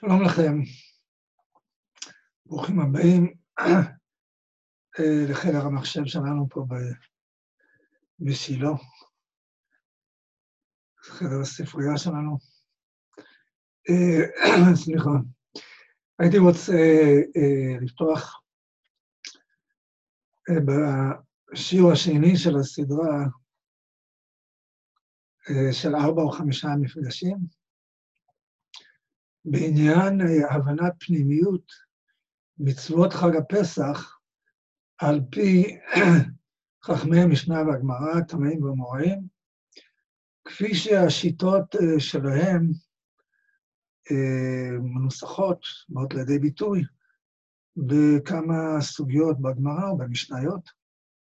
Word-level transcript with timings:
שלום 0.00 0.22
לכם, 0.22 0.52
ברוכים 2.46 2.80
הבאים 2.80 3.34
לחדר 5.30 5.66
המחשב 5.66 6.04
שלנו 6.04 6.46
פה 6.50 6.64
בשילה, 8.18 8.70
חדר 11.00 11.40
הספרייה 11.40 11.98
שלנו. 11.98 12.38
סליחה. 14.84 15.10
הייתי 16.18 16.38
רוצה 16.38 16.72
לפתוח 17.80 18.42
בשיעור 20.48 21.92
השני 21.92 22.36
של 22.36 22.56
הסדרה 22.60 23.24
של 25.72 25.94
ארבע 25.94 26.22
או 26.22 26.30
חמישה 26.30 26.68
מפגשים, 26.80 27.59
בעניין 29.44 30.20
הבנת 30.50 30.92
פנימיות 30.98 31.72
מצוות 32.58 33.12
חג 33.12 33.36
הפסח 33.36 34.18
על 34.98 35.20
פי 35.30 35.78
חכמי 36.84 37.20
המשנה 37.20 37.62
והגמרא, 37.62 38.20
טמאים 38.28 38.64
ומוראים, 38.64 39.26
כפי 40.44 40.74
שהשיטות 40.74 41.74
שלהם 41.98 42.70
מנוסחות, 44.80 45.62
באות 45.88 46.14
לידי 46.14 46.38
ביטוי, 46.38 46.84
בכמה 47.76 48.80
סוגיות 48.80 49.40
בגמרא 49.40 49.90
ובמשניות, 49.90 50.70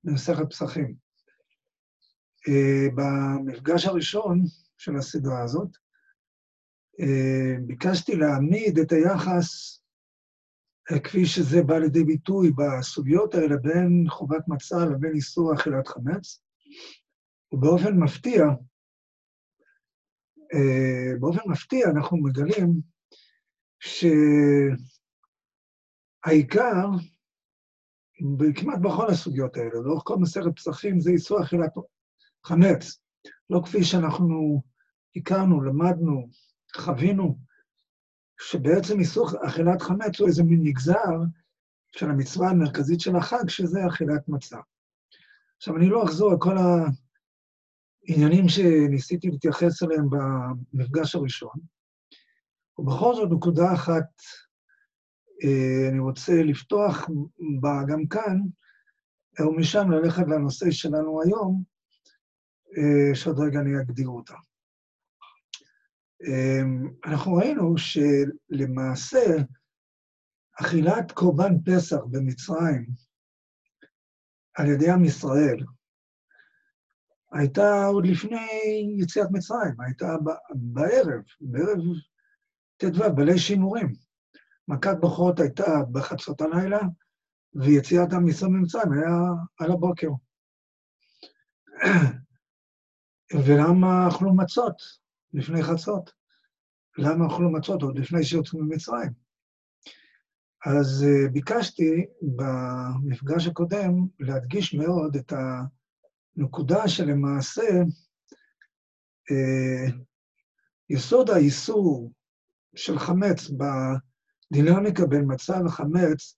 במסכת 0.04 0.50
פסחים. 0.50 0.96
במפגש 2.96 3.86
הראשון 3.86 4.42
של 4.78 4.96
הסדרה 4.96 5.44
הזאת, 5.44 5.78
ביקשתי 7.62 8.16
להעמיד 8.16 8.80
את 8.80 8.92
היחס, 8.92 9.80
כפי 11.04 11.26
שזה 11.26 11.64
בא 11.64 11.78
לידי 11.78 12.04
ביטוי 12.04 12.52
בסוגיות 12.52 13.36
האלה, 13.36 13.58
בין 13.58 14.06
חובת 14.10 14.48
מצה 14.48 14.86
לבין 14.86 15.12
איסור 15.16 15.54
אכילת 15.54 15.88
חמץ, 15.88 16.44
ובאופן 17.52 17.98
מפתיע, 17.98 18.44
באופן 21.20 21.50
מפתיע 21.52 21.90
אנחנו 21.90 22.18
מגלים 22.18 22.82
שהעיקר, 26.24 26.86
כמעט 28.56 28.80
בכל 28.80 29.08
הסוגיות 29.08 29.58
האלה, 29.58 29.82
לאורך 29.84 30.04
כל 30.06 30.18
מסכת 30.18 30.56
פסחים, 30.56 31.00
זה 31.00 31.12
איסור 31.12 31.44
אכילת 31.44 31.74
חמץ. 32.46 33.02
לא 33.50 33.62
כפי 33.66 33.84
שאנחנו 33.84 34.62
הכרנו, 35.16 35.64
למדנו, 35.64 36.30
חווינו, 36.78 37.38
שבעצם 38.42 39.00
איסור 39.00 39.30
אכילת 39.48 39.82
חמץ 39.82 40.20
הוא 40.20 40.28
איזה 40.28 40.44
מין 40.44 40.60
נגזר 40.64 41.22
של 41.88 42.10
המצווה 42.10 42.50
המרכזית 42.50 43.00
של 43.00 43.16
החג, 43.16 43.50
שזה 43.50 43.88
אכילת 43.88 44.30
מצה. 44.30 44.58
עכשיו, 45.58 45.78
אני 45.78 45.90
לא 45.90 46.04
אחזור 46.04 46.32
על 46.32 46.38
כל 46.40 46.56
העניינים 48.08 48.50
שניסיתי 48.50 49.28
להתייחס 49.30 49.84
אליהם 49.84 50.06
במפגש 50.10 51.16
הראשון, 51.16 51.56
ובכל 52.78 53.16
זאת, 53.16 53.30
נקודה 53.32 53.74
אחת 53.74 54.22
אני 55.90 56.00
רוצה 56.00 56.34
לפתוח 56.44 57.08
בה 57.62 57.82
גם 57.88 58.08
כאן, 58.08 58.40
ומשם 59.40 59.92
ללכת 59.92 60.24
לנושא 60.28 60.72
שלנו 60.72 61.22
היום, 61.22 61.64
שעוד 63.14 63.40
רגע 63.40 63.60
אני 63.60 63.82
אגדיר 63.82 64.08
אותה. 64.08 64.36
אנחנו 67.06 67.34
ראינו 67.34 67.76
שלמעשה 67.78 69.26
אכילת 70.62 71.12
קורבן 71.12 71.54
פסח 71.66 71.98
במצרים 72.12 72.86
על 74.54 74.66
ידי 74.66 74.92
עם 74.92 75.06
ישראל 75.06 75.64
הייתה 77.32 77.86
עוד 77.86 78.06
לפני 78.06 78.48
יציאת 79.00 79.28
מצרים, 79.32 79.82
הייתה 79.82 80.16
בערב, 80.56 81.24
בערב 81.42 81.80
ט"ו, 82.78 83.16
בליל 83.16 83.38
שימורים. 83.38 83.94
מכת 84.68 84.98
בכורות 85.02 85.40
הייתה 85.40 85.66
בחצות 85.92 86.42
הלילה, 86.42 86.80
ויציאת 87.54 88.14
עם 88.14 88.28
ישראל 88.28 88.52
ממצרים 88.52 88.92
היה 88.92 89.18
על 89.60 89.72
הבוקר. 89.72 90.10
ולמה 93.46 94.08
אכלו 94.08 94.36
מצות 94.36 95.05
לפני 95.36 95.64
חצות? 95.64 96.12
למה 96.98 97.28
אכלו 97.28 97.52
מצות 97.52 97.82
עוד 97.82 98.00
לפני 98.00 98.24
שיוצאים 98.24 98.64
ממצרים? 98.64 99.12
אז 100.66 101.06
uh, 101.06 101.32
ביקשתי 101.32 102.06
במפגש 102.22 103.48
הקודם 103.48 103.94
להדגיש 104.20 104.74
מאוד 104.74 105.16
את 105.16 105.34
הנקודה 106.38 106.88
שלמעשה 106.88 107.82
uh, 109.32 109.94
יסוד 110.90 111.30
האיסור 111.30 112.12
של 112.76 113.00
חמץ 113.00 113.50
בדינמיקה 114.52 115.06
בין 115.06 115.24
מצה 115.28 115.60
וחמץ, 115.66 116.38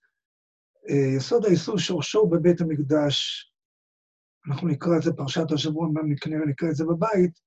uh, 0.88 1.16
יסוד 1.16 1.44
האיסור 1.44 1.78
שורשו 1.78 2.26
בבית 2.26 2.60
המקדש 2.60 3.48
אנחנו 4.48 4.68
נקרא 4.68 4.96
את 4.96 5.02
זה 5.02 5.12
פרשת 5.12 5.52
השבוע, 5.52 5.88
כנראה 6.20 6.46
נקרא 6.46 6.68
את 6.68 6.74
זה 6.74 6.84
בבית, 6.84 7.40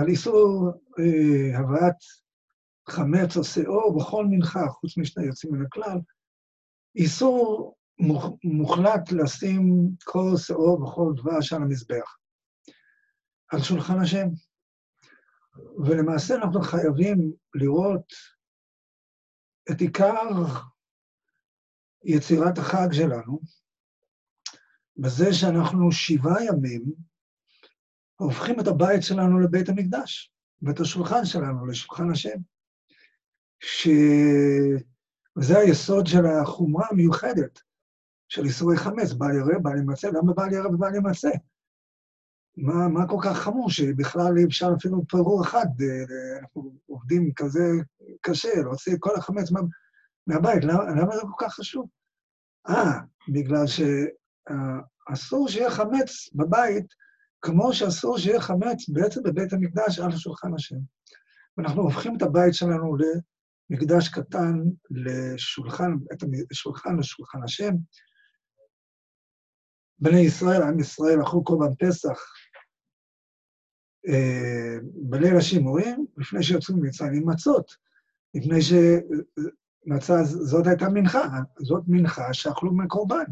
על 0.00 0.08
איסור 0.08 0.70
אה, 0.98 1.58
הבאת 1.58 1.96
חמץ 2.88 3.36
או 3.36 3.44
שאור 3.44 3.98
בכל 3.98 4.26
מנחה, 4.30 4.68
חוץ 4.68 4.98
משני 4.98 5.24
יוצאים 5.24 5.54
מן 5.54 5.66
הכלל, 5.66 5.98
איסור 6.96 7.74
מוחלט 8.44 9.12
לשים 9.12 9.90
כל 10.04 10.36
שאור 10.36 10.82
וכל 10.82 11.12
דבש 11.16 11.52
על 11.52 11.62
המזבח, 11.62 12.16
על 13.52 13.62
שולחן 13.62 14.00
השם. 14.02 14.26
ולמעשה 15.86 16.34
אנחנו 16.34 16.60
חייבים 16.62 17.32
לראות 17.54 18.12
את 19.70 19.80
עיקר 19.80 20.30
יצירת 22.04 22.58
החג 22.58 22.88
שלנו, 22.92 23.40
בזה 24.96 25.26
שאנחנו 25.32 25.92
שבעה 25.92 26.44
ימים 26.44 26.82
הופכים 28.16 28.60
את 28.60 28.66
הבית 28.66 29.02
שלנו 29.02 29.40
לבית 29.40 29.68
המקדש, 29.68 30.32
ואת 30.62 30.80
השולחן 30.80 31.24
שלנו 31.24 31.66
לשולחן 31.66 32.10
השם. 32.10 32.38
ש... 33.60 33.88
וזה 35.38 35.58
היסוד 35.58 36.06
של 36.06 36.26
החומרה 36.26 36.86
המיוחדת 36.90 37.60
של 38.28 38.44
איסורי 38.44 38.76
חמץ, 38.76 39.12
בל 39.12 39.34
ירא, 39.34 39.58
בל 39.62 39.78
ימצא, 39.78 40.08
למה 40.08 40.32
בל 40.32 40.52
ירא 40.52 40.66
ובל 40.66 40.94
ימצא? 40.94 41.30
מה, 42.56 42.88
מה 42.88 43.08
כל 43.08 43.18
כך 43.22 43.38
חמור 43.38 43.70
שבכלל 43.70 44.38
אי 44.38 44.44
אפשר 44.44 44.68
אפילו 44.78 45.06
פירור 45.08 45.42
אחד, 45.44 45.66
אנחנו 46.40 46.78
עובדים 46.86 47.32
כזה 47.36 47.60
קשה, 48.20 48.62
להוציא 48.62 48.94
את 48.94 48.98
כל 49.00 49.16
החמץ 49.16 49.50
מה, 49.50 49.60
מהבית, 50.26 50.64
למה, 50.64 50.84
למה 50.84 51.16
זה 51.16 51.22
כל 51.22 51.46
כך 51.46 51.54
חשוב? 51.54 51.88
אה, 52.68 53.00
בגלל 53.28 53.66
ש... 53.66 53.80
אסור 55.12 55.48
שיהיה 55.48 55.70
חמץ 55.70 56.28
בבית, 56.34 56.86
כמו 57.42 57.72
שאסור 57.72 58.18
שיהיה 58.18 58.40
חמץ 58.40 58.88
בעצם 58.88 59.22
בבית 59.22 59.52
המקדש 59.52 59.98
על 59.98 60.16
שולחן 60.16 60.54
השם. 60.54 60.76
ואנחנו 61.56 61.82
הופכים 61.82 62.16
את 62.16 62.22
הבית 62.22 62.54
שלנו 62.54 62.96
למקדש 63.70 64.08
קטן, 64.08 64.62
לשולחן, 64.90 65.92
את 66.12 66.22
השולחן 66.50 66.96
לשולחן 66.98 67.42
השם. 67.44 67.72
בני 69.98 70.20
ישראל, 70.20 70.62
עם 70.62 70.80
ישראל, 70.80 71.22
אכלו 71.22 71.44
קורבן 71.44 71.74
פסח 71.78 72.18
אה, 74.08 74.76
בליל 74.94 75.36
השימורים, 75.36 76.06
לפני 76.16 76.42
שיוצאים 76.42 76.78
ממצרים 76.78 77.12
עם 77.14 77.28
מצות, 77.28 77.76
לפני 78.34 78.58
שמצה, 78.62 80.24
זאת 80.24 80.66
הייתה 80.66 80.88
מנחה, 80.88 81.28
זאת 81.58 81.82
מנחה 81.86 82.34
שאכלו 82.34 82.76
מקורבן. 82.76 83.24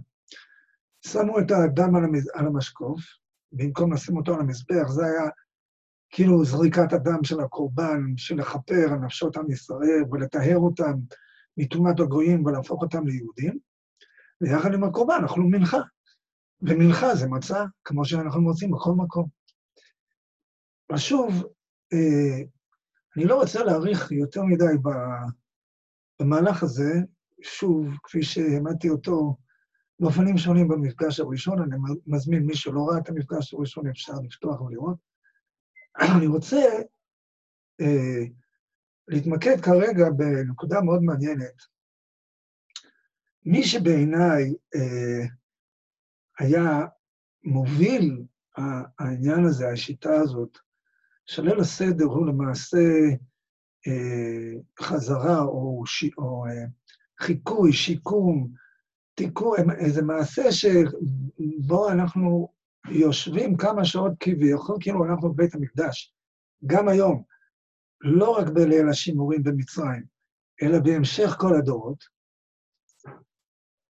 שמו 1.07 1.39
את 1.39 1.51
המז... 1.79 2.31
על 2.35 2.47
המשקוף, 2.47 3.01
במקום 3.57 3.93
לשים 3.93 4.17
אותו 4.17 4.35
על 4.35 4.41
המזבח, 4.41 4.89
זה 4.89 5.05
היה 5.05 5.31
כאילו 6.11 6.45
זריקת 6.45 6.93
הדם 6.93 7.25
של 7.25 7.41
הקורבן, 7.41 8.01
של 8.17 8.35
לכפר 8.37 8.93
על 8.93 8.99
נפשות 8.99 9.37
עם 9.37 9.51
ישראל 9.51 10.05
ולטהר 10.11 10.57
אותם 10.57 10.93
מטומאת 11.57 12.01
הגויים 12.01 12.45
ולהפוך 12.45 12.83
אותם 12.83 13.07
ליהודים, 13.07 13.59
ויחד 14.41 14.75
עם 14.75 14.85
הקורבן 14.85 15.25
אכלו 15.25 15.45
מנחה. 15.49 15.79
ומנחה 16.63 17.15
זה 17.15 17.29
מצה, 17.29 17.65
כמו 17.85 18.05
שאנחנו 18.05 18.41
מוצאים 18.41 18.71
בכל 18.71 18.93
מקום. 18.97 19.29
ושוב, 20.93 21.45
אה, 21.93 22.43
אני 23.17 23.25
לא 23.25 23.41
רוצה 23.41 23.65
להאריך 23.65 24.13
יותר 24.13 24.43
מדי 24.43 24.75
במהלך 26.21 26.63
הזה, 26.63 26.93
שוב, 27.43 27.89
כפי 28.03 28.23
שהעמדתי 28.23 28.91
אותו 28.91 29.37
באופנים 30.01 30.39
שונים 30.39 30.69
במפגש 30.69 31.21
הראשון, 31.21 31.63
אני 31.63 31.77
מזמין 32.07 32.43
מי 32.43 32.57
שלא 32.57 32.89
ראה 32.89 32.99
את 32.99 33.09
המפגש 33.09 33.55
הראשון, 33.55 33.89
אפשר 33.89 34.13
לפתוח 34.25 34.61
ולראות. 34.61 34.97
אני 36.17 36.27
רוצה 36.27 36.63
אה, 37.81 38.25
להתמקד 39.09 39.61
כרגע 39.61 40.11
בנקודה 40.11 40.81
מאוד 40.81 41.03
מעניינת. 41.03 41.75
מי 43.45 43.63
שבעיניי 43.63 44.55
אה, 44.75 45.27
היה 46.39 46.87
מוביל 47.45 48.25
העניין 48.99 49.45
הזה, 49.45 49.69
השיטה 49.69 50.15
הזאת, 50.15 50.59
של 51.27 51.43
ליל 51.43 51.61
הסדר 51.61 52.05
הוא 52.05 52.27
למעשה 52.27 52.79
אה, 53.87 54.61
חזרה 54.81 55.41
או. 55.41 55.85
או 56.19 56.47
אה, 56.47 56.65
חיקוי, 57.21 57.73
שיקום, 57.73 58.53
תיקון, 59.15 59.71
איזה 59.79 60.03
מעשה 60.03 60.43
שבו 60.53 61.91
אנחנו 61.91 62.49
יושבים 62.91 63.57
כמה 63.57 63.85
שעות 63.85 64.13
כביכול, 64.21 64.77
כאילו 64.81 65.05
אנחנו 65.05 65.33
בבית 65.33 65.55
המקדש, 65.55 66.15
גם 66.67 66.89
היום, 66.89 67.23
לא 68.01 68.31
רק 68.31 68.49
בליל 68.49 68.89
השימורים 68.89 69.43
במצרים, 69.43 70.05
אלא 70.63 70.79
בהמשך 70.79 71.37
כל 71.39 71.55
הדורות, 71.55 72.05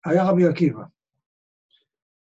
היה 0.05 0.25
רבי 0.25 0.46
עקיבא. 0.46 0.82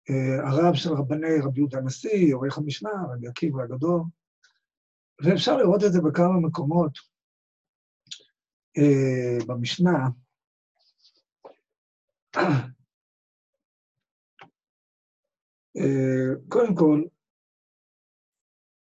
אה, 0.10 0.50
הרב 0.50 0.76
של 0.76 0.90
רבני 0.94 1.40
רבי 1.44 1.60
יהודה 1.60 1.78
הנשיא, 1.78 2.36
עורך 2.36 2.58
המשנה, 2.58 2.90
רבי 3.14 3.28
עקיבא 3.28 3.64
הגדול, 3.64 4.02
ואפשר 5.24 5.58
לראות 5.58 5.84
את 5.84 5.92
זה 5.94 6.02
בכמה 6.02 6.40
מקומות 6.40 6.98
אה, 8.78 9.38
במשנה. 9.48 10.08
קודם 16.50 16.76
כל, 16.76 17.04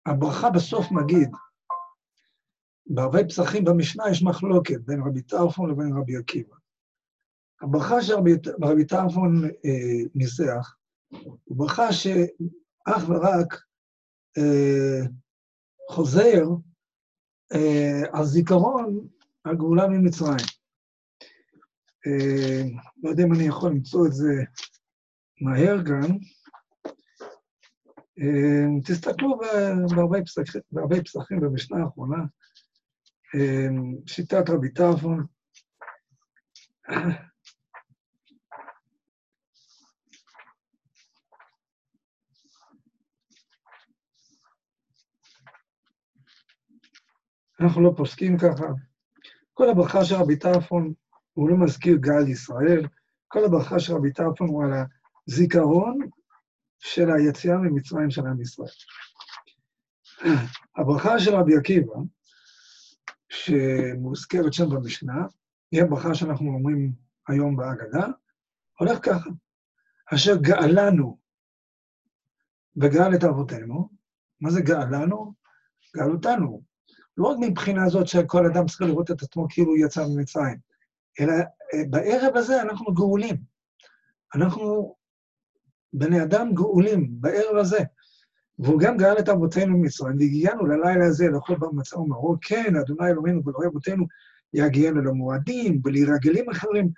הברכה 0.05 0.49
בסוף 0.49 0.91
מגיד, 0.91 1.29
בהרבה 2.85 3.27
פסחים 3.27 3.65
במשנה 3.65 4.03
יש 4.11 4.23
מחלוקת 4.23 4.79
בין 4.85 5.01
רבי 5.01 5.21
טרפון 5.21 5.69
לבין 5.69 5.97
רבי 5.97 6.17
עקיבא. 6.17 6.55
הברכה 7.61 8.01
שרבי 8.01 8.85
טרפון 8.87 9.45
אה, 9.45 10.09
ניסח, 10.15 10.75
הוא 11.43 11.57
ברכה 11.57 11.93
שאך 11.93 13.09
ורק 13.09 13.53
אה, 14.37 15.07
חוזר 15.91 16.43
אה, 17.53 18.01
על 18.13 18.25
זיכרון 18.25 19.07
הגאולה 19.45 19.87
ממצרים. 19.87 20.45
אה, 22.07 22.63
לא 23.03 23.09
יודע 23.09 23.23
אם 23.23 23.33
אני 23.33 23.43
יכול 23.43 23.71
למצוא 23.71 24.07
את 24.07 24.13
זה 24.13 24.33
מהר 25.41 25.77
גם. 25.81 26.17
אה, 28.19 28.81
תסתכלו 28.85 29.39
בהרבה 30.71 31.03
פסחים, 31.03 31.39
במשנה 31.39 31.83
האחרונה, 31.83 32.23
אה, 33.35 33.67
שיטת 34.05 34.49
רבי 34.49 34.69
טרפון. 34.69 35.25
אנחנו 47.59 47.81
לא 47.81 47.93
פוסקים 47.97 48.37
ככה. 48.37 48.65
כל 49.53 49.69
הברכה 49.69 50.05
של 50.05 50.15
רבי 50.15 50.35
טרפון, 50.35 50.93
הוא 51.33 51.49
לא 51.49 51.57
מזכיר 51.57 51.97
גל 51.99 52.27
ישראל, 52.27 52.87
כל 53.27 53.45
הברכה 53.45 53.79
של 53.79 53.93
רבי 53.93 54.13
טרפון 54.13 54.47
הוא 54.47 54.63
על 54.63 54.71
הזיכרון 55.27 55.99
של 56.83 57.11
היציאה 57.11 57.57
ממצרים 57.57 58.11
של 58.11 58.21
עם 58.27 58.41
ישראל. 58.41 58.69
הברכה 60.77 61.19
של 61.19 61.35
רבי 61.35 61.57
עקיבא, 61.57 61.93
שמוזכרת 63.29 64.53
שם 64.53 64.69
במשנה, 64.69 65.25
היא 65.71 65.83
הברכה 65.83 66.15
שאנחנו 66.15 66.47
אומרים 66.47 66.91
היום 67.27 67.55
בהגדה, 67.55 68.07
הולך 68.79 68.99
ככה, 69.01 69.29
אשר 70.13 70.35
גאלנו 70.35 71.17
וגאל 72.77 73.15
את 73.15 73.23
אבותינו, 73.23 73.89
מה 74.41 74.49
זה 74.51 74.61
גאלנו? 74.61 75.33
גאל 75.95 76.11
אותנו. 76.11 76.63
לא 77.17 77.27
רק 77.27 77.37
מבחינה 77.41 77.89
זאת 77.89 78.07
שכל 78.07 78.45
אדם 78.45 78.65
צריך 78.65 78.81
לראות 78.81 79.11
את 79.11 79.21
עצמו 79.21 79.47
כאילו 79.49 79.69
הוא 79.69 79.85
יצא 79.85 80.05
ממצרים, 80.07 80.57
אלא 81.19 81.33
אה, 81.73 81.83
בערב 81.89 82.35
הזה 82.35 82.61
אנחנו 82.61 82.93
גאולים. 82.93 83.35
אנחנו 84.35 84.95
בני 85.93 86.23
אדם 86.23 86.53
גאולים 86.53 87.07
בערב 87.11 87.57
הזה. 87.57 87.79
והוא 88.59 88.79
גם 88.79 88.97
גאל 88.97 89.19
את 89.19 89.29
אבותינו 89.29 89.77
ממצרים, 89.77 90.17
והגיענו 90.19 90.65
ללילה 90.65 91.05
הזה 91.05 91.27
לאכול 91.27 91.57
במצע 91.59 91.99
ומרור, 91.99 92.37
כן, 92.41 92.75
אדוני 92.75 93.09
אלוהינו 93.09 93.41
ואלוהי 93.45 93.67
אבותינו, 93.67 94.05
יגיענו 94.53 95.01
למועדים 95.01 95.81
ולרגלים 95.83 96.49
אחרים. 96.49 96.89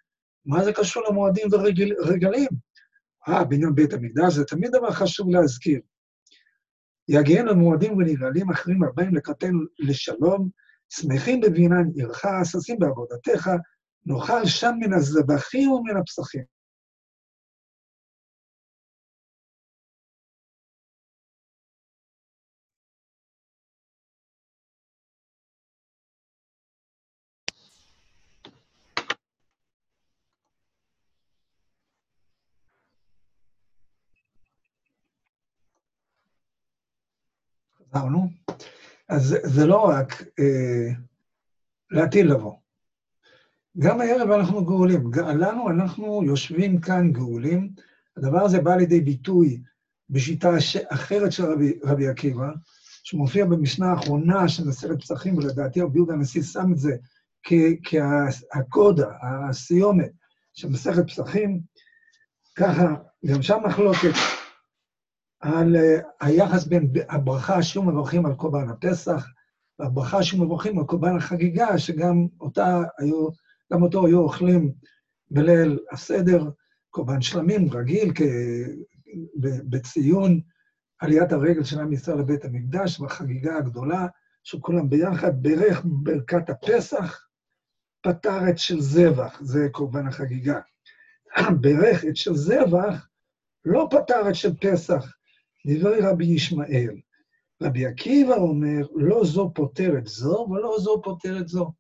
מה 0.46 0.64
זה 0.64 0.74
קשור 0.74 1.04
למועדים 1.10 1.48
ורגלים? 1.52 2.50
אה, 3.28 3.44
בעניין 3.44 3.76
בית 3.76 3.94
המקדש 3.94 4.34
זה 4.34 4.46
תמיד 4.46 4.72
דבר 4.72 4.92
חשוב 4.92 5.30
להזכיר. 5.30 5.80
יגיענו 7.08 7.52
למועדים 7.52 7.98
ונרעלים 7.98 8.50
אחרים 8.50 8.84
הבאים 8.84 9.16
לקראתנו 9.16 9.60
לשלום, 9.80 10.50
שמחים 10.90 11.42
בבינן 11.42 11.90
עירך, 11.96 12.26
ששים 12.44 12.80
בעבודתך, 12.80 13.50
נאכל 14.06 14.46
שם 14.46 14.74
מן 14.80 14.94
הזבחים 14.94 15.72
ומן 15.72 15.98
הפסחים. 15.98 16.55
חזרנו. 37.94 38.30
אז 39.10 39.38
זה 39.44 39.66
לא 39.66 39.78
רק 39.78 40.24
אה, 40.40 40.94
לעתיד 41.92 42.26
לבוא. 42.26 42.54
גם 43.80 44.02
הערב 44.02 44.32
אנחנו 44.32 44.66
גאולים. 44.66 45.12
לנו, 45.14 45.70
אנחנו 45.70 46.24
יושבים 46.24 46.82
כאן 46.82 47.12
גאולים. 47.12 47.70
הדבר 48.18 48.42
הזה 48.42 48.62
בא 48.62 48.76
לידי 48.76 49.02
ביטוי 49.02 49.62
בשיטה 50.10 50.50
אחרת 50.90 51.32
של 51.32 51.46
רבי, 51.46 51.80
רבי 51.84 52.08
עקיבא, 52.08 52.50
שמופיע 53.04 53.46
במשנה 53.46 53.92
האחרונה 53.92 54.48
של 54.48 54.68
מסכת 54.68 55.00
פסחים, 55.02 55.38
ולדעתי 55.38 55.82
רבי 55.82 55.98
יהודה 55.98 56.14
הנשיא 56.14 56.44
שם 56.44 56.72
את 56.72 56.78
זה 56.78 56.96
כהקודה, 57.84 59.12
הסיומת 59.22 60.12
של 60.54 60.70
מסכת 60.70 61.08
פסחים. 61.08 61.62
ככה, 62.56 62.96
גם 63.26 63.42
שם 63.42 63.58
מחלוקת. 63.66 64.14
על 65.46 65.76
אה, 65.76 66.00
היחס 66.22 66.66
בין 66.66 66.92
הברכה 67.10 67.64
שום 67.64 67.90
מברכים 67.90 68.26
על 68.26 68.34
קורבן 68.34 68.70
הפסח, 68.70 69.28
והברכה 69.80 70.24
שום 70.24 70.42
מברכים 70.42 70.80
על 70.80 70.86
קורבן 70.86 71.16
החגיגה, 71.16 71.78
שגם 71.78 72.28
אותה 72.42 72.84
היו, 72.98 73.28
גם 73.74 73.84
אותו 73.84 74.06
היו 74.06 74.20
אוכלים 74.20 74.72
בליל 75.32 75.80
הסדר, 75.92 76.50
קורבן 76.90 77.22
שלמים 77.22 77.70
רגיל, 77.74 78.12
כ... 78.16 78.22
בציון 79.70 80.42
עליית 81.00 81.32
הרגל 81.32 81.64
של 81.64 81.80
עם 81.80 81.94
ישראל 81.94 82.20
לבית 82.20 82.46
המקדש, 82.46 83.00
בחגיגה 83.00 83.58
הגדולה, 83.58 84.08
שכולם 84.44 84.90
ביחד 84.90 85.44
ברך 85.44 85.82
ברכת 85.86 86.50
הפסח, 86.50 87.28
פטר 88.02 88.50
את 88.50 88.58
של 88.58 88.82
זבח, 88.82 89.42
זה 89.42 89.68
קורבן 89.72 90.08
החגיגה. 90.08 90.60
ברך 91.62 92.06
את 92.06 92.16
של 92.16 92.36
זבח, 92.36 93.08
לא 93.66 93.88
פטר 93.92 94.30
את 94.30 94.36
של 94.36 94.56
פסח, 94.56 95.16
דברי 95.66 96.00
רבי 96.02 96.26
ישמעאל. 96.26 97.00
רבי 97.62 97.86
עקיבא 97.86 98.36
אומר, 98.36 98.88
לא 98.96 99.26
זו 99.26 99.52
פותרת 99.56 100.08
זו 100.08 100.48
ולא 100.50 100.80
זו 100.80 101.02
פותרת 101.04 101.48
זו. 101.48 101.74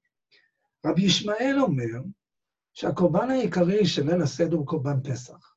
רבי 0.85 1.01
ישמעאל 1.01 1.55
אומר 1.59 2.01
שהקורבן 2.73 3.29
העיקרי 3.29 3.85
של 3.85 4.05
ליל 4.11 4.21
הסדר 4.21 4.55
הוא 4.55 4.67
קורבן 4.67 5.01
פסח. 5.03 5.55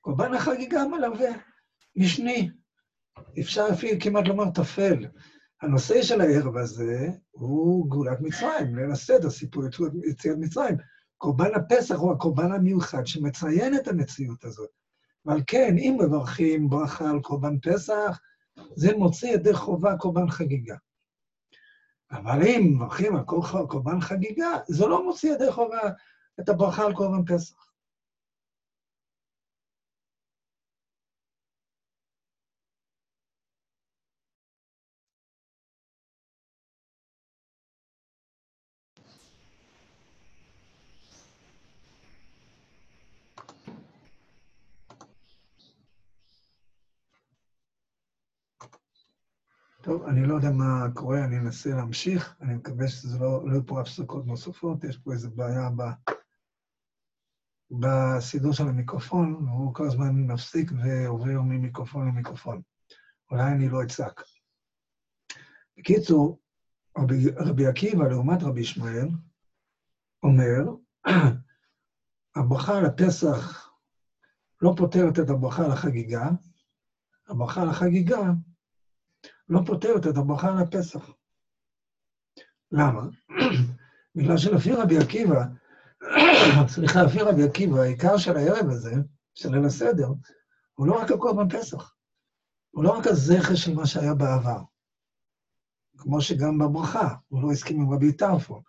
קורבן 0.00 0.34
החגיגה 0.34 0.84
מלווה, 0.84 1.30
משני. 1.96 2.50
אפשר 3.40 3.66
אפילו 3.72 4.00
כמעט 4.00 4.26
לומר 4.26 4.50
טפל. 4.50 5.06
הנושא 5.62 6.02
של 6.02 6.20
הערב 6.20 6.56
הזה 6.56 7.08
הוא 7.30 7.90
גאולת 7.90 8.20
מצרים, 8.20 8.76
ליל 8.76 8.90
הסדר, 8.90 9.30
סיפור 9.30 9.62
יציאת 10.10 10.36
מצרים. 10.38 10.76
קורבן 11.18 11.54
הפסח 11.54 11.94
הוא 11.94 12.12
הקורבן 12.12 12.52
המיוחד 12.52 13.06
שמציין 13.06 13.74
את 13.76 13.88
המציאות 13.88 14.44
הזאת. 14.44 14.77
ועל 15.24 15.40
כן, 15.46 15.76
אם 15.78 15.96
מברכים 16.00 16.68
ברכה 16.68 17.10
על 17.10 17.20
קורבן 17.20 17.58
פסח, 17.58 18.20
זה 18.74 18.96
מוציא 18.96 19.34
ידי 19.34 19.54
חובה 19.54 19.96
קורבן 19.96 20.30
חגיגה. 20.30 20.76
אבל 22.10 22.42
אם 22.42 22.72
מברכים 22.74 23.16
על 23.16 23.22
קורבן 23.68 24.00
חגיגה, 24.00 24.48
זה 24.68 24.86
לא 24.86 25.04
מוציא 25.04 25.32
ידי 25.32 25.52
חובה 25.52 25.80
את 26.40 26.48
הברכה 26.48 26.84
על 26.84 26.94
קורבן 26.94 27.24
פסח. 27.24 27.67
טוב, 49.88 50.02
אני 50.02 50.26
לא 50.26 50.34
יודע 50.34 50.50
מה 50.50 50.86
קורה, 50.94 51.24
אני 51.24 51.38
אנסה 51.38 51.70
להמשיך, 51.70 52.36
אני 52.40 52.54
מקווה 52.54 52.88
שזה 52.88 53.18
לא, 53.18 53.46
לא 53.46 53.52
יהיו 53.52 53.66
פה 53.66 53.80
הפסקות 53.80 54.26
נוספות, 54.26 54.84
יש 54.84 54.96
פה 54.96 55.12
איזו 55.12 55.30
בעיה 55.30 55.70
ב, 55.76 55.82
בסידור 57.70 58.52
של 58.52 58.68
המיקרופון, 58.68 59.46
הוא 59.48 59.74
כל 59.74 59.86
הזמן 59.86 60.14
מפסיק 60.14 60.70
ועובר 60.72 61.40
ממיקרופון 61.40 62.08
למיקרופון. 62.08 62.60
אולי 63.30 63.52
אני 63.52 63.68
לא 63.68 63.82
אצעק. 63.82 64.22
בקיצור, 65.78 66.40
רבי, 66.98 67.30
רבי 67.36 67.66
עקיבא, 67.66 68.08
לעומת 68.08 68.42
רבי 68.42 68.60
ישמעאל, 68.60 69.08
אומר, 70.22 70.62
הברכה 72.36 72.78
על 72.78 72.84
הפסח 72.84 73.70
לא 74.62 74.74
פותרת 74.76 75.18
את 75.18 75.30
הברכה 75.30 75.64
על 75.64 75.70
החגיגה, 75.70 76.30
הברכה 77.28 77.62
על 77.62 77.68
החגיגה 77.68 78.30
לא 79.48 79.60
פותרת 79.66 80.06
את 80.06 80.16
הברכה 80.16 80.48
על 80.48 80.58
הפסח. 80.58 81.10
למה? 82.72 83.02
בגלל 84.16 84.36
שלפי 84.36 84.72
רבי 84.72 84.98
עקיבא, 84.98 85.44
סליחה, 86.74 87.02
לפי 87.02 87.20
רבי 87.20 87.42
עקיבא, 87.44 87.80
העיקר 87.80 88.16
של 88.16 88.36
הערב 88.36 88.68
הזה, 88.70 88.94
של 89.34 89.52
ליל 89.52 89.64
הסדר, 89.64 90.08
הוא 90.74 90.86
לא 90.86 91.00
רק 91.00 91.10
הקורבן 91.10 91.58
פסח, 91.58 91.94
הוא 92.70 92.84
לא 92.84 92.98
רק 92.98 93.06
הזכר 93.06 93.54
של 93.54 93.74
מה 93.74 93.86
שהיה 93.86 94.14
בעבר. 94.14 94.62
כמו 95.98 96.20
שגם 96.20 96.58
בברכה, 96.58 97.14
הוא 97.28 97.42
לא 97.42 97.52
הסכים 97.52 97.80
עם 97.80 97.92
רבי 97.92 98.12
טרפו. 98.12 98.62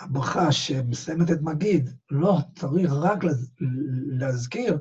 הברכה 0.00 0.52
שמסיימת 0.52 1.30
את 1.30 1.38
מגיד, 1.40 1.90
לא 2.10 2.38
צריך 2.58 2.92
רק 2.92 3.18
להזכיר 4.18 4.78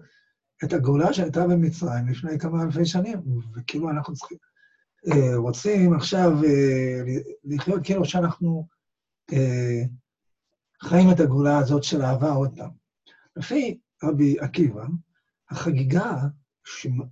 את 0.64 0.74
הגאולה 0.74 1.14
שהייתה 1.14 1.48
במצרים 1.48 2.08
לפני 2.08 2.40
כמה 2.40 2.64
אלפי 2.64 2.86
שנים, 2.86 3.22
וכאילו 3.56 3.90
אנחנו 3.90 4.14
צריכים, 4.14 4.38
רוצים 5.36 5.94
עכשיו 5.94 6.32
אה, 6.44 7.02
לחיות 7.44 7.84
כאילו 7.84 8.06
שאנחנו 8.06 8.68
אה, 9.34 9.82
חיים 10.84 11.12
את 11.12 11.20
הגאולה 11.20 11.58
הזאת 11.58 11.84
של 11.84 12.02
אהבה 12.02 12.32
עוד 12.32 12.56
פעם. 12.58 12.70
לפי 13.36 13.80
רבי 14.04 14.40
עקיבא, 14.40 14.86
החגיגה 15.50 16.16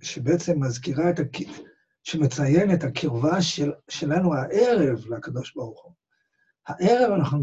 שבעצם 0.02 0.60
מזכירה 0.60 1.10
את, 1.10 1.16
שמציין 2.02 2.74
את 2.74 2.84
הקרבה 2.84 3.42
של, 3.42 3.72
שלנו 3.88 4.34
הערב 4.34 5.06
לקדוש 5.10 5.54
ברוך 5.54 5.84
הוא. 5.84 5.92
הערב 6.66 7.12
אנחנו 7.12 7.42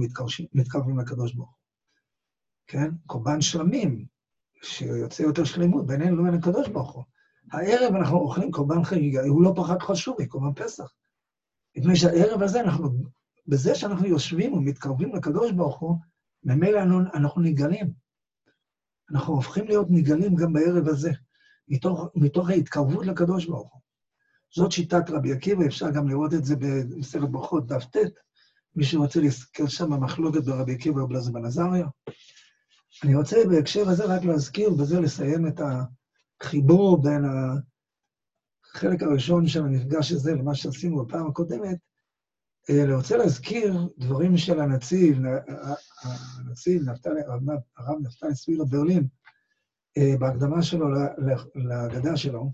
מתקרבים 0.54 1.00
לקדוש 1.00 1.34
ברוך 1.34 1.50
הוא, 1.50 1.58
כן? 2.68 2.90
קורבן 3.06 3.42
שלמים, 3.42 4.06
שיוצא 4.62 5.24
יותר 5.24 5.44
שלמות 5.44 5.88
בינינו 5.88 6.16
לבין 6.24 6.40
הקדוש 6.40 6.68
ברוך 6.68 6.92
הוא. 6.92 7.04
הערב 7.52 7.96
אנחנו 7.96 8.18
אוכלים 8.18 8.52
קורבן 8.52 8.84
חגיגה, 8.84 9.22
הוא 9.22 9.44
לא 9.44 9.54
פחות 9.56 9.82
חשוב 9.82 10.16
מקורבן 10.20 10.64
פסח. 10.64 10.92
מפני 11.78 11.96
שהערב 11.96 12.42
הזה, 12.42 12.62
אנחנו, 12.62 12.90
בזה 13.48 13.76
שאנחנו 13.76 14.08
יושבים 14.08 14.54
ומתקרבים 14.54 15.16
לקדוש 15.16 15.52
ברוך 15.52 15.80
הוא, 15.80 15.96
ממילא 16.44 16.82
אנחנו 17.14 17.42
נגלים. 17.42 17.94
אנחנו 19.12 19.34
הופכים 19.34 19.68
להיות 19.68 19.88
נגלים 19.90 20.36
גם 20.36 20.54
בערב 20.54 20.88
הזה, 20.88 21.12
מתוך, 21.68 22.10
מתוך 22.16 22.50
ההתקרבות 22.50 23.06
לקדוש 23.06 23.46
ברוך 23.46 23.74
הוא. 23.74 23.82
זאת 24.56 24.72
שיטת 24.72 25.10
רבי 25.10 25.34
עקיבא, 25.34 25.66
אפשר 25.66 25.92
גם 25.92 26.10
לראות 26.10 26.34
את 26.34 26.46
זה 26.46 26.56
בסרט 26.56 27.30
ברכות 27.30 27.68
דף 27.68 27.86
ט', 27.86 27.98
מי 28.76 28.84
שרוצה 28.84 29.20
להסתכל 29.20 29.68
שם 29.68 29.90
במחלוקת 29.90 30.44
ברבי 30.44 30.74
עקיבא 30.74 31.00
ובלזר 31.02 31.32
בן 31.32 31.46
עזריה. 31.46 31.88
אני 33.04 33.16
רוצה 33.16 33.38
בהקשר 33.50 33.90
הזה 33.90 34.06
רק 34.06 34.24
להזכיר, 34.24 34.70
בזה 34.70 35.00
לסיים 35.00 35.48
את 35.48 35.62
החיבור 36.42 37.02
בין 37.02 37.24
החלק 38.76 39.04
הראשון 39.04 39.48
של 39.48 39.66
המפגש 39.66 40.12
הזה 40.12 40.36
למה 40.36 40.56
שעשינו 40.56 41.06
בפעם 41.06 41.28
הקודמת. 41.28 41.78
אה, 42.70 42.84
אני 42.84 42.94
רוצה 42.94 43.18
להזכיר 43.18 43.90
דברים 43.98 44.38
של 44.38 44.60
הנציב, 44.60 45.18
הנציב 46.40 46.90
נפתלי, 46.90 47.22
הרב 47.78 48.00
נפתלי 48.02 48.36
סבילה 48.36 48.66
ברלין, 48.66 49.08
אה, 49.98 50.18
בהקדמה 50.20 50.62
שלו 50.62 50.88
להגדה 51.56 52.18
שלו, 52.18 52.52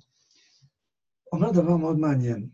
אומר 1.31 1.51
דבר 1.51 1.77
מאוד 1.77 1.99
מעניין. 1.99 2.49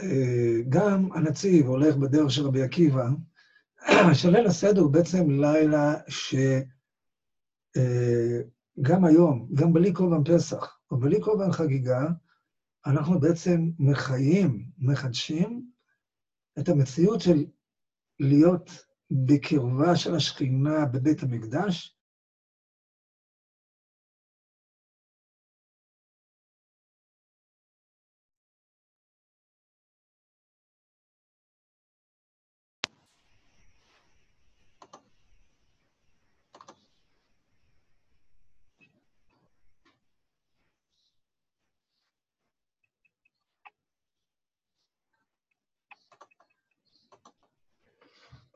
אה, 0.00 0.56
גם 0.68 1.12
הנציב 1.12 1.66
הולך 1.66 1.96
בדרך 1.96 2.30
של 2.30 2.46
רבי 2.46 2.62
עקיבא, 2.62 3.08
שליל 4.22 4.46
הסדר 4.46 4.80
הוא 4.80 4.92
בעצם 4.92 5.30
לילה 5.30 5.94
שגם 6.08 6.62
אה, 8.78 9.06
היום, 9.06 9.48
גם 9.54 9.72
בלי 9.72 9.92
קורבן 9.92 10.24
פסח, 10.24 10.78
או 10.90 10.96
בלי 10.96 11.20
קורבן 11.20 11.52
חגיגה, 11.52 12.08
אנחנו 12.86 13.20
בעצם 13.20 13.70
מחיים, 13.78 14.68
מחדשים 14.78 15.66
את 16.58 16.68
המציאות 16.68 17.20
של 17.20 17.44
להיות 18.20 18.70
בקרבה 19.10 19.96
של 19.96 20.14
השכינה 20.14 20.84
בבית 20.84 21.22
המקדש, 21.22 21.96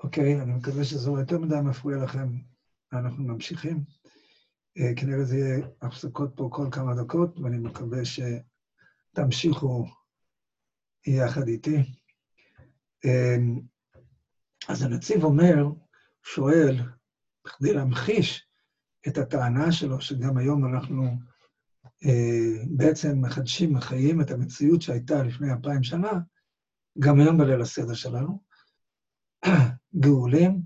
אוקיי, 0.02 0.40
אני 0.40 0.52
מקווה 0.52 0.84
שזה 0.84 1.10
לא 1.10 1.18
יותר 1.18 1.38
מדי 1.38 1.60
מפריע 1.64 1.96
לכם. 1.96 2.28
אנחנו 2.92 3.24
ממשיכים. 3.24 3.84
אה, 4.78 4.92
כנראה 4.96 5.24
זה 5.24 5.36
יהיה 5.36 5.66
הפסקות 5.82 6.30
פה 6.34 6.48
כל 6.52 6.68
כמה 6.72 6.94
דקות, 6.94 7.38
ואני 7.38 7.58
מקווה 7.58 7.98
שתמשיכו 9.14 9.84
יחד 11.06 11.48
איתי. 11.48 11.76
אה, 13.04 13.36
אז 14.68 14.82
הנציב 14.82 15.24
אומר, 15.24 15.64
שואל, 16.22 16.76
בכדי 17.46 17.72
להמחיש 17.72 18.46
את 19.08 19.18
הטענה 19.18 19.72
שלו, 19.72 20.00
שגם 20.00 20.36
היום 20.36 20.74
אנחנו 20.74 21.02
אה, 22.04 22.64
בעצם 22.70 23.20
מחדשים, 23.20 23.74
מחיים 23.74 24.20
את 24.20 24.30
המציאות 24.30 24.82
שהייתה 24.82 25.22
לפני 25.22 25.52
אלפיים 25.52 25.82
שנה, 25.82 26.12
גם 26.98 27.20
היום 27.20 27.38
בליל 27.38 27.60
הסדר 27.60 27.94
שלנו, 27.94 28.45
גאולים, 30.00 30.60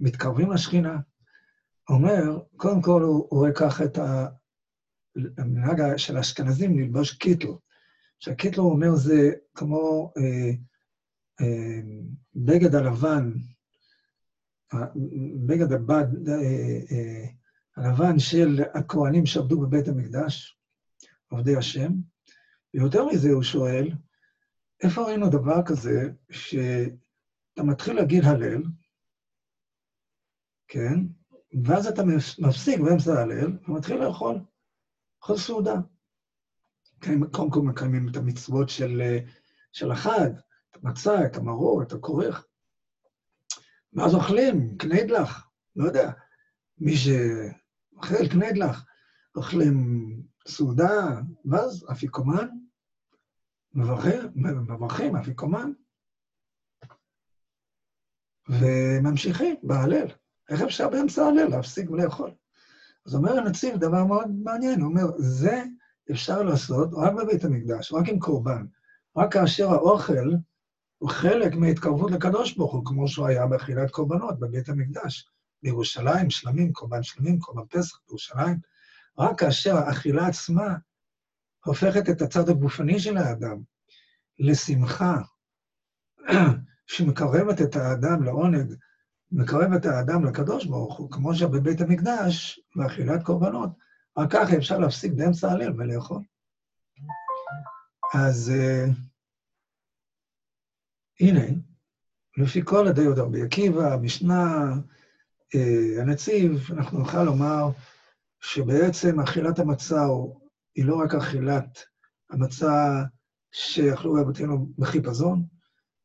מתקרבים 0.00 0.50
לשכינה. 0.50 0.98
אומר, 1.88 2.38
קודם 2.56 2.82
כל 2.82 3.02
הוא 3.02 3.28
רואה 3.30 3.52
כך 3.52 3.82
את 3.82 3.98
המנהג 5.38 5.96
של 5.96 6.16
האשכנזים 6.16 6.78
ללבוש 6.78 7.12
קיטל. 7.12 7.48
שהקיטל, 8.18 8.60
הוא 8.60 8.72
אומר, 8.72 8.96
זה 8.96 9.30
כמו 9.54 10.12
אה, 10.16 10.50
אה, 11.40 11.80
בגד 12.34 12.74
הלבן, 12.74 13.32
בגד 15.46 15.72
הבד, 15.72 16.28
אה, 16.28 16.34
אה, 16.90 17.26
הלבן 17.76 18.18
של 18.18 18.62
הכוהנים 18.74 19.26
שעבדו 19.26 19.60
בבית 19.60 19.88
המקדש, 19.88 20.58
עובדי 21.28 21.56
השם. 21.56 21.92
ויותר 22.74 23.06
מזה 23.06 23.30
הוא 23.30 23.42
שואל, 23.42 23.90
איפה 24.82 25.02
ראינו 25.02 25.28
דבר 25.28 25.62
כזה, 25.66 26.10
ש... 26.30 26.54
אתה 27.54 27.62
מתחיל 27.62 27.96
להגיד 27.96 28.24
הלל, 28.24 28.62
כן? 30.68 30.98
ואז 31.64 31.86
אתה 31.86 32.02
מפסיק 32.38 32.80
באמצע 32.80 33.18
ההלל 33.18 33.58
ומתחיל 33.68 33.96
לאכול, 34.04 34.38
לאכול 35.20 35.36
סעודה. 35.36 35.74
כן, 37.00 37.26
קודם 37.30 37.50
כל 37.50 37.60
מקיימים 37.60 38.08
את 38.08 38.16
המצוות 38.16 38.68
של, 38.68 39.02
של 39.72 39.90
החג, 39.90 40.30
את 40.70 40.84
המצה, 40.84 41.26
את 41.26 41.36
המרור, 41.36 41.82
את 41.82 41.92
הכורך. 41.92 42.46
ואז 43.92 44.14
אוכלים 44.14 44.76
קניידלח, 44.78 45.50
לא 45.76 45.84
יודע, 45.84 46.10
מי 46.78 46.92
שאוכל 46.96 48.28
קניידלח, 48.30 48.86
אוכלים 49.36 49.76
סעודה, 50.48 51.20
ואז 51.44 51.86
אפיקומן, 51.92 52.48
מברכים 53.74 55.16
אפיקומן, 55.16 55.72
וממשיכים 58.48 59.56
בהלל. 59.62 60.06
איך 60.50 60.60
אפשר 60.60 60.88
באמצע 60.88 61.24
ההלל 61.24 61.48
להפסיק 61.48 61.90
ולאכול? 61.90 62.30
אז 63.06 63.14
אומר 63.14 63.38
הנציב 63.38 63.76
דבר 63.76 64.04
מאוד 64.04 64.30
מעניין, 64.44 64.80
הוא 64.80 64.88
אומר, 64.88 65.06
זה 65.18 65.62
אפשר 66.10 66.42
לעשות 66.42 66.90
רק 66.92 67.12
בבית 67.12 67.44
המקדש, 67.44 67.92
רק 67.92 68.08
עם 68.08 68.18
קורבן, 68.18 68.66
רק 69.16 69.32
כאשר 69.32 69.70
האוכל 69.70 70.32
הוא 70.98 71.10
חלק 71.10 71.54
מהתקרבות 71.54 72.10
לקדוש 72.10 72.56
ברוך 72.56 72.72
הוא, 72.72 72.84
כמו 72.84 73.08
שהוא 73.08 73.26
היה 73.26 73.46
באכילת 73.46 73.90
קורבנות 73.90 74.40
בבית 74.40 74.68
המקדש. 74.68 75.32
בירושלים, 75.62 76.30
שלמים, 76.30 76.72
קורבן 76.72 77.02
שלמים, 77.02 77.38
קורבן 77.38 77.66
פסח 77.70 77.98
בירושלים. 78.06 78.58
רק 79.18 79.40
כאשר 79.40 79.76
האכילה 79.76 80.26
עצמה 80.26 80.76
הופכת 81.64 82.10
את 82.10 82.22
הצד 82.22 82.48
הגופני 82.48 83.00
של 83.00 83.16
האדם 83.16 83.62
לשמחה 84.38 85.16
שמקרבת 86.92 87.60
את 87.62 87.76
האדם 87.76 88.22
לעונג, 88.22 88.74
מקרבת 89.32 89.80
את 89.80 89.86
האדם 89.86 90.24
לקדוש 90.24 90.64
ברוך 90.64 90.98
הוא, 90.98 91.10
כמו 91.10 91.34
שבבית 91.34 91.80
המקדש, 91.80 92.60
באכילת 92.76 93.22
קורבנות, 93.22 93.70
רק 94.18 94.32
ככה 94.32 94.56
אפשר 94.56 94.78
להפסיק 94.78 95.12
באמצע 95.12 95.52
הליל 95.52 95.72
ולאכול. 95.76 96.22
אז 98.14 98.52
uh, 98.54 98.90
הנה, 101.20 101.46
לפי 102.36 102.60
כל 102.64 102.88
הדעות 102.88 103.18
רבי 103.18 103.42
עקיבא, 103.42 103.92
המשנה, 103.92 104.72
uh, 105.54 106.00
הנציב, 106.00 106.68
אנחנו 106.72 106.98
נוכל 106.98 107.22
לומר 107.22 107.68
שבעצם 108.40 109.20
אכילת 109.20 109.58
המצה 109.58 110.06
היא 110.74 110.84
לא 110.84 110.96
רק 110.96 111.14
אכילת 111.14 111.84
המצה 112.30 113.02
שאכלו 113.52 114.12
רבותינו 114.14 114.68
בחיפזון, 114.78 115.52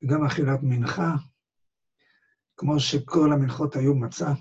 גם 0.05 0.25
אכילת 0.25 0.59
מנחה, 0.63 1.15
כמו 2.57 2.79
שכל 2.79 3.33
המנחות 3.33 3.75
היו 3.75 3.95
מצה, 3.95 4.33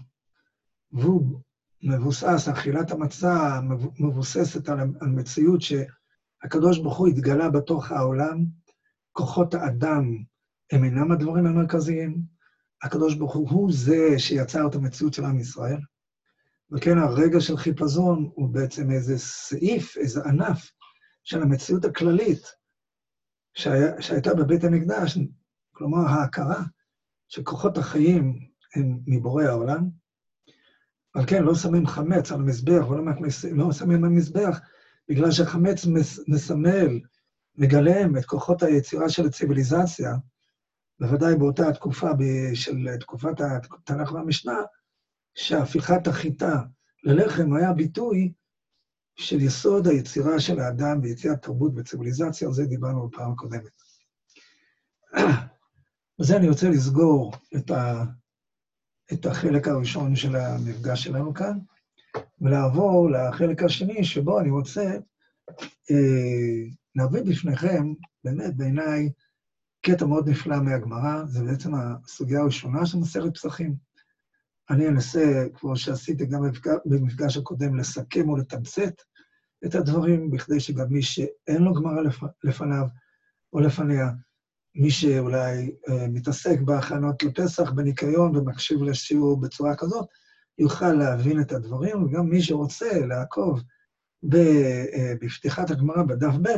והוא 0.93 1.41
מבוסס, 1.83 2.49
אכילת 2.49 2.91
המצה 2.91 3.61
מבוססת 4.01 4.69
על, 4.69 4.81
על 5.01 5.09
מציאות 5.09 5.61
שהקדוש 5.63 6.79
ברוך 6.79 6.99
הוא 6.99 7.09
התגלה 7.09 7.51
בתוך 7.51 7.93
העולם, 7.93 8.45
כוחות 9.13 9.55
האדם 9.55 10.17
הם 10.73 10.85
אינם 10.85 11.13
הדברים 11.13 11.47
המרכזיים, 11.47 12.23
הקדוש 12.83 13.15
ברוך 13.15 13.35
הוא 13.35 13.73
זה 13.73 14.19
שיצר 14.19 14.67
את 14.67 14.75
המציאות 14.75 15.15
של 15.15 15.25
עם 15.25 15.39
ישראל, 15.39 15.81
וכן 16.71 16.99
הרגע 16.99 17.41
של 17.41 17.57
חיפזון 17.57 18.31
הוא 18.35 18.49
בעצם 18.49 18.91
איזה 18.91 19.19
סעיף, 19.19 19.97
איזה 19.97 20.21
ענף 20.25 20.71
של 21.25 21.43
המציאות 21.43 21.85
הכללית 21.85 22.43
שהיה, 23.55 24.03
שהייתה 24.03 24.35
בבית 24.35 24.65
המקדש, 24.65 25.19
כלומר 25.77 26.09
ההכרה 26.09 26.63
שכוחות 27.29 27.79
החיים 27.79 28.39
הם 28.75 28.99
מבורא 29.07 29.45
העולם, 29.45 29.89
על 31.15 31.27
כן 31.27 31.43
לא 31.43 31.55
שמים 31.55 31.87
חמץ 31.87 32.33
על 32.33 32.41
המזבח, 32.41 32.85
ולא 32.91 33.05
לא 33.53 33.73
שמים 33.73 34.05
על 34.05 34.11
המזבח, 34.11 34.61
בגלל 35.09 35.31
שחמץ 35.31 35.87
מסמל, 36.29 37.01
מגלם 37.57 38.17
את 38.17 38.25
כוחות 38.25 38.63
היצירה 38.63 39.09
של 39.09 39.27
הציוויליזציה, 39.27 40.15
בוודאי 41.01 41.37
באותה 41.37 41.73
תקופה 41.73 42.11
של 42.55 42.97
תקופת 43.01 43.41
התנ"ך 43.41 44.13
והמשנה, 44.13 44.59
שהפיכת 45.35 46.07
החיטה 46.07 46.63
ללחם 47.05 47.53
היה 47.53 47.73
ביטוי 47.73 48.33
של 49.17 49.41
יסוד 49.41 49.87
היצירה 49.87 50.41
של 50.41 50.61
האדם 50.61 51.01
ויצירת 51.03 51.43
תרבות 51.43 51.73
וציוויליזציה, 51.77 52.49
על 52.49 52.55
זה 52.55 52.67
דיברנו 52.67 53.09
בפעם 53.09 53.33
הקודמת. 53.33 53.96
בזה 56.19 56.37
אני 56.37 56.49
רוצה 56.49 56.71
לסגור 56.71 57.33
את, 57.57 57.71
ה, 57.71 58.05
את 59.13 59.27
החלק 59.27 59.69
הראשון 59.69 60.17
של 60.17 60.37
המפגש 60.37 61.05
שלנו 61.05 61.35
כאן, 61.35 61.59
ולעבור 62.41 63.11
לחלק 63.11 63.63
השני, 63.63 64.05
שבו 64.05 64.41
אני 64.41 64.51
רוצה 64.51 64.99
אה, 65.91 66.65
להביא 66.95 67.23
בפניכם, 67.23 67.93
באמת 68.25 68.57
בעיניי, 68.57 69.11
קטע 69.87 70.07
מאוד 70.07 70.29
נפלא 70.29 70.61
מהגמרא, 70.61 71.25
זה 71.25 71.45
בעצם 71.45 71.71
הסוגיה 71.75 72.41
הראשונה 72.41 72.87
של 72.87 72.99
מסכת 72.99 73.35
פסחים. 73.35 73.75
אני 74.71 74.89
אנסה, 74.89 75.45
כמו 75.55 75.77
שעשיתי 75.77 76.27
גם 76.27 76.41
במפגש 76.85 77.37
הקודם, 77.37 77.77
לסכם 77.77 78.29
או 78.29 78.37
לתמצת 78.37 79.03
את 79.65 79.75
הדברים, 79.75 80.31
בכדי 80.31 80.61
שגם 80.61 80.87
מי 80.91 81.03
שאין 81.03 81.63
לו 81.63 81.75
גמרא 81.75 82.01
לפ... 82.01 82.23
לפניו 82.45 82.87
או 83.53 83.61
לפניה, 83.61 84.11
מי 84.79 84.91
שאולי 84.91 85.75
אה, 85.89 86.09
מתעסק 86.09 86.61
בהכנות 86.61 87.23
לפסח, 87.23 87.71
בניקיון 87.71 88.37
ומקשיב 88.37 88.83
לשיעור 88.83 89.41
בצורה 89.41 89.77
כזאת, 89.77 90.09
יוכל 90.59 90.93
להבין 90.93 91.41
את 91.41 91.53
הדברים, 91.53 92.05
וגם 92.05 92.29
מי 92.29 92.43
שרוצה 92.43 93.07
לעקוב 93.07 93.63
אה, 94.35 95.15
בפתיחת 95.21 95.71
הגמרא 95.71 96.03
בדף 96.03 96.35
ב', 96.43 96.49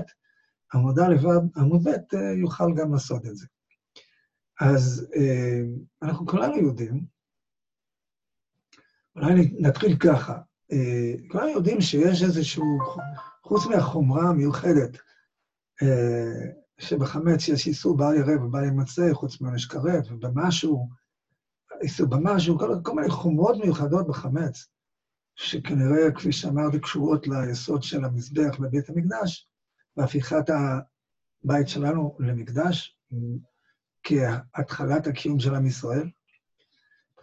עמוד 0.74 0.98
א' 0.98 1.14
ועמוד 1.22 1.88
ב', 1.88 2.16
אה, 2.16 2.32
יוכל 2.32 2.74
גם 2.76 2.92
לעשות 2.92 3.26
את 3.26 3.36
זה. 3.36 3.46
אז 4.60 5.06
אנחנו 6.02 6.26
כולנו 6.26 6.56
יודעים, 6.56 7.04
אולי 9.16 9.54
נתחיל 9.58 9.96
ככה, 9.96 10.38
כולנו 11.30 11.48
יודעים 11.48 11.80
שיש 11.80 12.22
איזשהו, 12.22 12.78
חוץ 13.42 13.66
מהחומרה 13.66 14.28
המיוחדת, 14.28 14.98
שבחמץ 16.78 17.48
יש 17.48 17.66
איסור 17.66 17.96
בל 17.96 18.16
ירא 18.16 18.42
ובל 18.42 18.64
ימצא, 18.64 19.12
חוץ 19.12 19.40
מעונש 19.40 19.66
כרת, 19.66 20.10
ובמשהו, 20.10 20.88
איסור 21.80 22.06
במשהו, 22.06 22.58
כל, 22.58 22.74
כל 22.82 22.94
מיני 22.94 23.08
חומרות 23.08 23.56
מיוחדות 23.56 24.06
בחמץ, 24.08 24.66
שכנראה, 25.34 26.12
כפי 26.12 26.32
שאמרתי, 26.32 26.80
קשורות 26.80 27.26
ליסוד 27.26 27.82
של 27.82 28.04
המזבח 28.04 28.58
בבית 28.60 28.88
המקדש, 28.88 29.48
והפיכת 29.96 30.44
הבית 30.50 31.68
שלנו 31.68 32.16
למקדש, 32.20 32.98
כהתחלת 34.02 35.06
הקיום 35.06 35.40
של 35.40 35.54
עם 35.54 35.66
ישראל, 35.66 36.10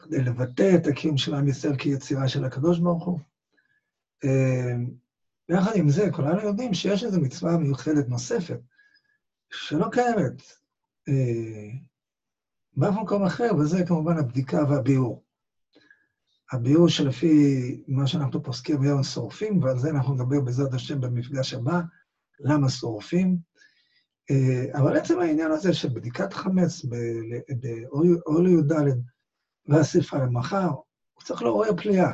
כדי 0.04 0.22
לבטא 0.22 0.76
את 0.76 0.88
הקיום 0.88 1.18
של 1.18 1.34
עם 1.36 1.48
ישראל 1.48 1.76
כיצירה 1.76 2.28
של 2.28 2.46
הקדוש 2.46 2.80
ברוך 2.80 3.06
הוא. 3.06 3.20
ויחד 5.50 5.72
עם 5.76 5.90
זה, 5.90 6.12
כולנו 6.12 6.42
יודעים 6.42 6.74
שיש 6.74 7.04
איזו 7.04 7.22
מצווה 7.22 7.58
מיוחדת 7.58 8.10
נוספת, 8.10 8.60
שלא 9.56 9.88
קיימת 9.92 10.42
אה, 11.08 11.70
באף 12.74 12.96
מקום 13.04 13.24
אחר, 13.24 13.50
וזה 13.60 13.86
כמובן 13.86 14.18
הבדיקה 14.18 14.64
והביאור. 14.70 15.24
הביאור 16.52 16.90
שלפי 16.90 17.84
מה 17.88 18.08
שאנחנו 18.08 18.44
פוסקים 18.44 18.82
היום 18.82 19.04
שורפים, 19.04 19.64
ועל 19.64 19.80
זה 19.80 19.90
אנחנו 19.90 20.14
נדבר 20.14 20.40
בעזרת 20.40 20.74
השם 20.74 21.02
במפגש 21.02 21.54
הבא, 21.54 21.82
למה 22.40 22.70
שורפים. 22.70 23.38
אה, 24.32 24.80
אבל 24.80 24.98
עצם 24.98 25.20
העניין 25.20 25.52
הזה 25.52 25.74
של 25.74 25.90
בדיקת 25.90 26.34
חמץ 26.34 26.86
באור 26.86 28.48
י"ד 28.48 28.72
והסיפה 29.68 30.18
למחר, 30.18 30.70
הוא 31.14 31.24
צריך 31.24 31.42
לעורר 31.42 31.76
פליאה, 31.78 32.12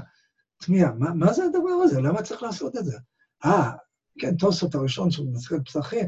תמיהה. 0.66 0.92
מה, 0.92 1.14
מה 1.14 1.34
זה 1.34 1.44
הדבר 1.44 1.70
הזה? 1.84 2.02
למה 2.02 2.22
צריך 2.22 2.44
לעשות 2.44 2.78
את 2.78 2.86
זה? 2.86 2.98
אה, 3.46 3.72
כן, 4.20 4.36
תוספות 4.36 4.76
הראשון 4.76 5.12
של 5.12 5.24
מסכת 5.24 5.66
פסחים, 5.66 6.08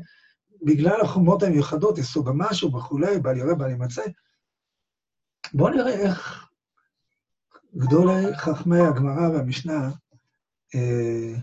בגלל 0.65 1.01
החומות 1.01 1.43
המיוחדות, 1.43 1.97
יסוד 1.97 2.25
במשהו 2.25 2.75
וכולי, 2.75 3.19
בל 3.19 3.37
יראה 3.37 3.55
בל 3.55 3.71
ימצא. 3.71 4.01
בואו 5.53 5.73
נראה 5.73 5.93
איך 5.93 6.47
גדולי 7.75 8.37
חכמי 8.37 8.79
הגמרא 8.79 9.29
והמשנה, 9.29 9.91
אה, 10.75 11.35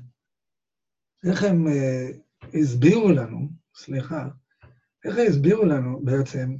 איך 1.30 1.42
הם 1.42 1.68
אה, 1.68 2.08
הסבירו 2.60 3.12
לנו, 3.12 3.48
סליחה, 3.74 4.28
איך 5.04 5.18
הם 5.18 5.24
הסבירו 5.28 5.64
לנו 5.64 6.00
בעצם 6.04 6.56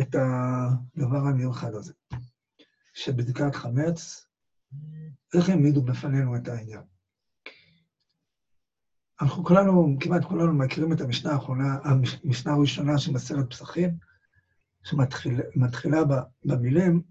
את 0.00 0.14
הדבר 0.14 1.18
המיוחד 1.18 1.74
הזה, 1.74 1.92
שבדיקת 2.94 3.54
חמץ, 3.54 4.26
איך 5.34 5.48
העמידו 5.48 5.82
בפנינו 5.82 6.36
את 6.36 6.48
העניין. 6.48 6.91
אנחנו 9.22 9.44
כולנו, 9.44 9.96
כמעט 10.00 10.24
כולנו 10.24 10.52
מכירים 10.52 10.92
את 10.92 11.00
המשנה 11.00 11.32
האחרונה, 11.32 11.78
המשנה 11.84 12.52
הראשונה 12.52 12.98
של 12.98 13.12
מסרת 13.12 13.50
פסחים, 13.50 13.90
שמתחילה 14.82 16.02
במילים, 16.44 17.02